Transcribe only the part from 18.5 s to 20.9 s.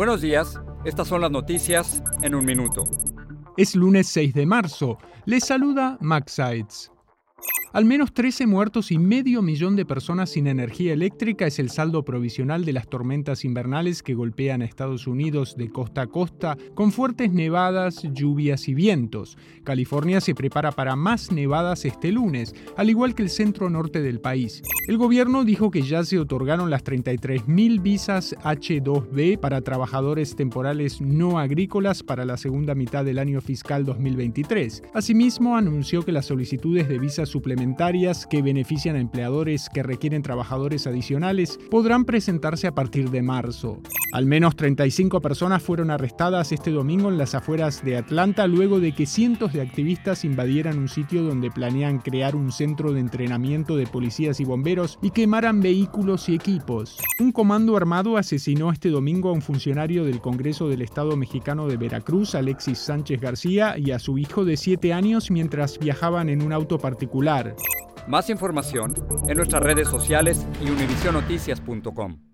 y vientos. California se prepara